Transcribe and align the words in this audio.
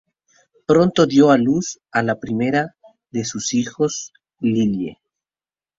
Pronto 0.71 1.05
dio 1.05 1.29
a 1.29 1.35
luz 1.37 1.69
a 1.91 2.01
la 2.01 2.19
primera 2.19 2.75
de 3.11 3.23
sus 3.23 3.53
hijos, 3.53 4.11
Lillie. 4.39 4.99